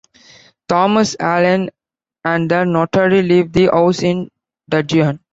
[0.67, 1.69] Thomas, Alain
[2.25, 4.31] and the notary leave the house in
[4.67, 5.19] dudgeon.